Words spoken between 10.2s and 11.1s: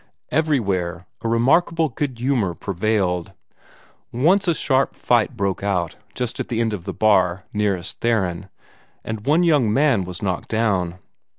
knocked down.